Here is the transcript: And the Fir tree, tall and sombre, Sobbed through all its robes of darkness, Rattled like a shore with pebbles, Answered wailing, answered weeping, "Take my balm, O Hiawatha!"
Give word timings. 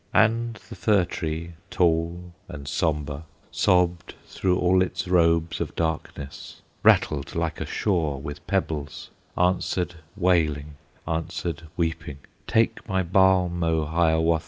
And 0.15 0.55
the 0.67 0.73
Fir 0.73 1.05
tree, 1.05 1.51
tall 1.69 2.33
and 2.49 2.67
sombre, 2.67 3.25
Sobbed 3.51 4.15
through 4.25 4.57
all 4.57 4.81
its 4.81 5.07
robes 5.07 5.61
of 5.61 5.75
darkness, 5.75 6.63
Rattled 6.81 7.35
like 7.35 7.61
a 7.61 7.67
shore 7.67 8.19
with 8.19 8.47
pebbles, 8.47 9.11
Answered 9.37 9.93
wailing, 10.17 10.73
answered 11.07 11.67
weeping, 11.77 12.17
"Take 12.47 12.89
my 12.89 13.03
balm, 13.03 13.63
O 13.63 13.85
Hiawatha!" 13.85 14.39